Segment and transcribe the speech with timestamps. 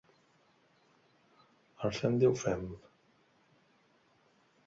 [1.89, 2.65] El fem diu fem.